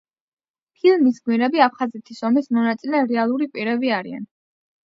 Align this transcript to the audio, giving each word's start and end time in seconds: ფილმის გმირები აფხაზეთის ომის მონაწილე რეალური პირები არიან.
ფილმის 0.77 1.19
გმირები 1.27 1.61
აფხაზეთის 1.65 2.23
ომის 2.31 2.51
მონაწილე 2.57 3.05
რეალური 3.13 3.49
პირები 3.55 3.93
არიან. 4.01 4.27